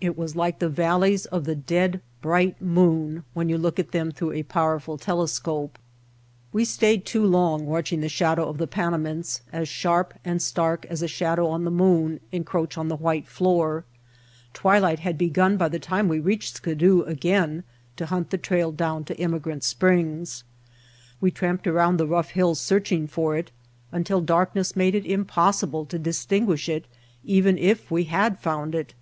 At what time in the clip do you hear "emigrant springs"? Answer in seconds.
19.20-20.42